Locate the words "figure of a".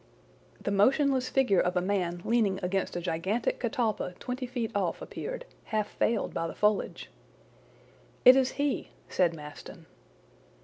1.29-1.79